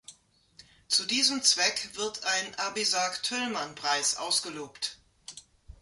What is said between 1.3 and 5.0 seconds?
Zweck wird ein Abisag-Tüllmann-Preis ausgelobt.